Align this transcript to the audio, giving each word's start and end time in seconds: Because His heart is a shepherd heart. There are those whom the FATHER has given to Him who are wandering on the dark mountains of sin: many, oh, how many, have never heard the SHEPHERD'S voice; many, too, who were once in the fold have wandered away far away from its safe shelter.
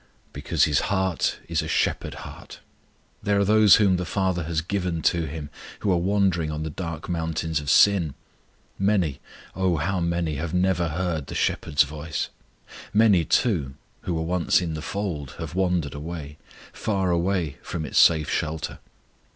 Because 0.33 0.63
His 0.63 0.79
heart 0.89 1.37
is 1.47 1.61
a 1.61 1.67
shepherd 1.67 2.15
heart. 2.25 2.59
There 3.21 3.37
are 3.37 3.45
those 3.45 3.75
whom 3.75 3.97
the 3.97 4.03
FATHER 4.03 4.45
has 4.45 4.61
given 4.61 5.03
to 5.03 5.27
Him 5.27 5.51
who 5.81 5.91
are 5.91 5.97
wandering 5.97 6.49
on 6.49 6.63
the 6.63 6.71
dark 6.71 7.07
mountains 7.07 7.59
of 7.59 7.69
sin: 7.69 8.15
many, 8.79 9.19
oh, 9.55 9.77
how 9.77 9.99
many, 9.99 10.37
have 10.37 10.55
never 10.55 10.87
heard 10.87 11.27
the 11.27 11.35
SHEPHERD'S 11.35 11.83
voice; 11.83 12.29
many, 12.91 13.23
too, 13.23 13.75
who 14.01 14.15
were 14.15 14.23
once 14.23 14.59
in 14.59 14.73
the 14.73 14.81
fold 14.81 15.35
have 15.37 15.53
wandered 15.53 15.93
away 15.93 16.39
far 16.73 17.11
away 17.11 17.57
from 17.61 17.85
its 17.85 17.99
safe 17.99 18.27
shelter. 18.27 18.79